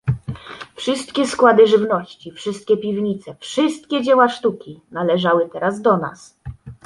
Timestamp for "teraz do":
5.49-5.97